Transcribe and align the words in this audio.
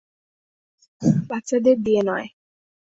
বাচ্চাদের 1.29 1.77
দিয়ে 1.83 2.01
নয়। 2.03 2.27